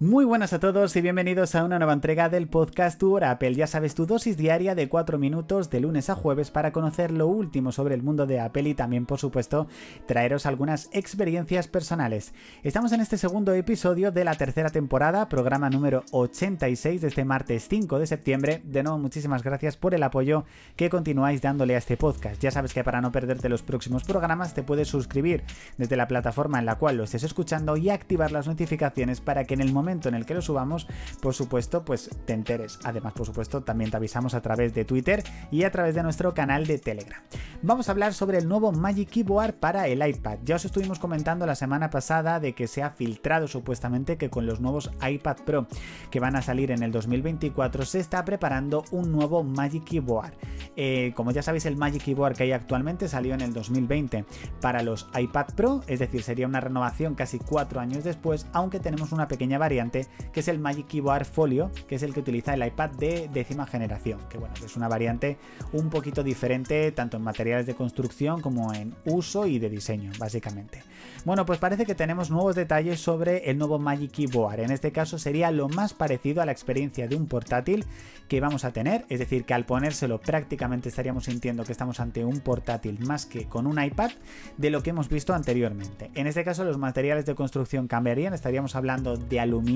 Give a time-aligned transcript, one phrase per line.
[0.00, 3.56] Muy buenas a todos y bienvenidos a una nueva entrega del podcast Tu Hora Apple.
[3.56, 7.26] Ya sabes, tu dosis diaria de 4 minutos de lunes a jueves para conocer lo
[7.26, 9.66] último sobre el mundo de Apple y también, por supuesto,
[10.06, 12.32] traeros algunas experiencias personales.
[12.62, 17.66] Estamos en este segundo episodio de la tercera temporada, programa número 86 de este martes
[17.68, 18.62] 5 de septiembre.
[18.62, 20.44] De nuevo, muchísimas gracias por el apoyo
[20.76, 22.40] que continuáis dándole a este podcast.
[22.40, 25.42] Ya sabes que para no perderte los próximos programas te puedes suscribir
[25.76, 29.54] desde la plataforma en la cual lo estés escuchando y activar las notificaciones para que
[29.54, 30.86] en el momento en el que lo subamos,
[31.20, 32.78] por supuesto, pues te enteres.
[32.84, 36.34] Además, por supuesto, también te avisamos a través de Twitter y a través de nuestro
[36.34, 37.22] canal de Telegram.
[37.62, 40.38] Vamos a hablar sobre el nuevo Magic Keyboard para el iPad.
[40.44, 44.46] Ya os estuvimos comentando la semana pasada de que se ha filtrado supuestamente que con
[44.46, 45.66] los nuevos iPad Pro
[46.10, 50.34] que van a salir en el 2024 se está preparando un nuevo Magic Keyboard.
[50.76, 54.24] Eh, como ya sabéis, el Magic Keyboard que hay actualmente salió en el 2020
[54.60, 59.12] para los iPad Pro, es decir, sería una renovación casi cuatro años después, aunque tenemos
[59.12, 62.66] una pequeña variante que es el Magic Keyboard Folio, que es el que utiliza el
[62.66, 65.38] iPad de décima generación, que bueno, es una variante
[65.72, 70.82] un poquito diferente tanto en materiales de construcción como en uso y de diseño, básicamente.
[71.24, 74.60] Bueno, pues parece que tenemos nuevos detalles sobre el nuevo Magic Keyboard.
[74.60, 77.84] En este caso sería lo más parecido a la experiencia de un portátil
[78.28, 82.24] que vamos a tener, es decir, que al ponérselo prácticamente estaríamos sintiendo que estamos ante
[82.24, 84.10] un portátil más que con un iPad
[84.56, 86.10] de lo que hemos visto anteriormente.
[86.14, 89.67] En este caso los materiales de construcción cambiarían, estaríamos hablando de aluminio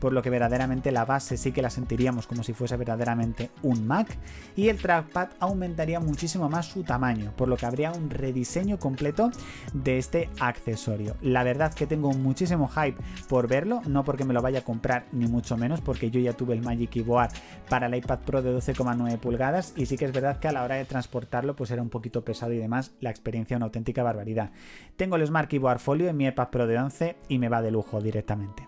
[0.00, 3.86] por lo que verdaderamente la base sí que la sentiríamos como si fuese verdaderamente un
[3.86, 4.08] Mac,
[4.56, 9.30] y el trackpad aumentaría muchísimo más su tamaño, por lo que habría un rediseño completo
[9.72, 11.16] de este accesorio.
[11.22, 12.96] La verdad que tengo muchísimo hype
[13.28, 16.32] por verlo, no porque me lo vaya a comprar ni mucho menos, porque yo ya
[16.32, 17.30] tuve el Magic Keyboard
[17.68, 20.64] para el iPad Pro de 12,9 pulgadas y sí que es verdad que a la
[20.64, 24.50] hora de transportarlo pues era un poquito pesado y demás, la experiencia una auténtica barbaridad.
[24.96, 27.70] Tengo el Smart Keyboard Folio en mi iPad Pro de 11 y me va de
[27.70, 28.66] lujo directamente.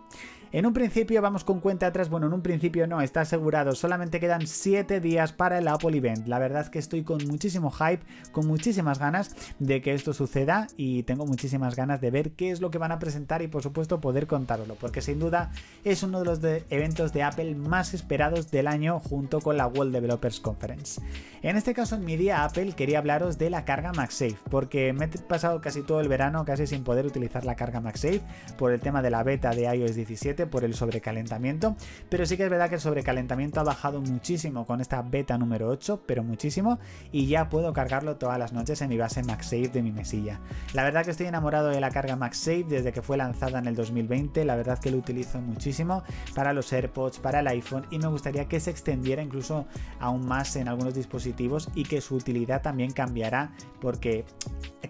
[0.54, 4.20] En un principio vamos con cuenta atrás, bueno, en un principio no, está asegurado, solamente
[4.20, 6.28] quedan 7 días para el Apple Event.
[6.28, 10.68] La verdad es que estoy con muchísimo hype, con muchísimas ganas de que esto suceda
[10.76, 13.64] y tengo muchísimas ganas de ver qué es lo que van a presentar y por
[13.64, 15.50] supuesto poder contároslo, porque sin duda
[15.82, 16.38] es uno de los
[16.70, 21.00] eventos de Apple más esperados del año junto con la World Developers Conference.
[21.42, 25.06] En este caso, en mi día Apple quería hablaros de la carga MagSafe, porque me
[25.06, 28.22] he pasado casi todo el verano casi sin poder utilizar la carga MagSafe
[28.56, 31.76] por el tema de la beta de iOS 17 por el sobrecalentamiento,
[32.08, 35.68] pero sí que es verdad que el sobrecalentamiento ha bajado muchísimo con esta beta número
[35.68, 36.78] 8, pero muchísimo,
[37.12, 40.40] y ya puedo cargarlo todas las noches en mi base MagSafe de mi mesilla.
[40.72, 43.74] La verdad que estoy enamorado de la carga MagSafe desde que fue lanzada en el
[43.74, 46.02] 2020, la verdad que lo utilizo muchísimo
[46.34, 49.66] para los AirPods, para el iPhone, y me gustaría que se extendiera incluso
[50.00, 54.24] aún más en algunos dispositivos y que su utilidad también cambiará porque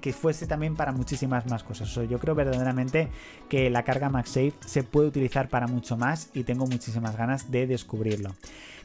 [0.01, 1.93] que fuese también para muchísimas más cosas.
[1.95, 3.09] yo creo verdaderamente
[3.49, 7.67] que la carga MagSafe se puede utilizar para mucho más y tengo muchísimas ganas de
[7.67, 8.35] descubrirlo.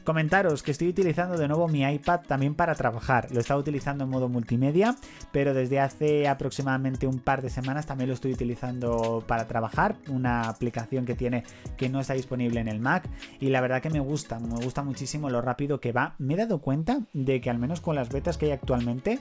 [0.04, 3.28] Comentaros que estoy utilizando de nuevo mi iPad también para trabajar.
[3.32, 4.96] Lo estaba utilizando en modo multimedia,
[5.30, 9.96] pero desde hace aproximadamente un par de semanas también lo estoy utilizando para trabajar.
[10.08, 11.44] Una aplicación que tiene
[11.76, 13.08] que no está disponible en el Mac
[13.40, 16.14] y la verdad que me gusta, me gusta muchísimo lo rápido que va.
[16.18, 19.18] Me he dado cuenta de que al menos con las betas que hay actualmente,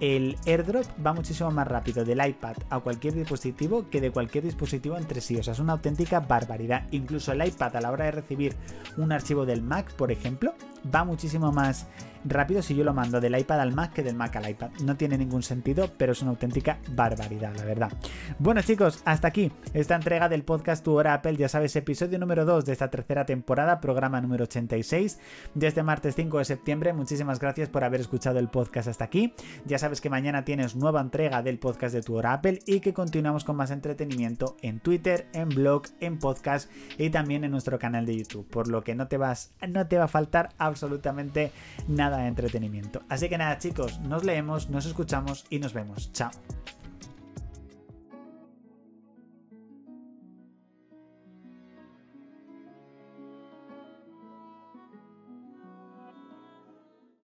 [0.00, 4.96] el airdrop va muchísimo más rápido del iPad a cualquier dispositivo que de cualquier dispositivo
[4.96, 5.36] entre sí.
[5.36, 6.86] O sea, es una auténtica barbaridad.
[6.92, 8.54] Incluso el iPad a la hora de recibir
[8.96, 10.54] un archivo del Mac, por ejemplo, ejemplo,
[10.94, 11.86] va muchísimo más
[12.24, 14.70] rápido si yo lo mando del iPad al Mac que del Mac al iPad.
[14.82, 17.92] No tiene ningún sentido, pero es una auténtica barbaridad, la verdad.
[18.38, 22.44] Bueno chicos, hasta aquí esta entrega del podcast Tu Hora Apple, ya sabes, episodio número
[22.44, 25.18] 2 de esta tercera temporada, programa número 86,
[25.54, 26.92] de este martes 5 de septiembre.
[26.92, 29.32] Muchísimas gracias por haber escuchado el podcast hasta aquí.
[29.64, 32.94] Ya sabes que mañana tienes nueva entrega del podcast de Tu Hora Apple y que
[32.94, 38.06] continuamos con más entretenimiento en Twitter, en blog, en podcast y también en nuestro canal
[38.06, 41.52] de YouTube, por lo que no te vas, no te va a faltar absolutamente
[41.88, 43.02] nada de entretenimiento.
[43.08, 46.12] Así que nada chicos, nos leemos, nos escuchamos y nos vemos.
[46.12, 46.30] Chao.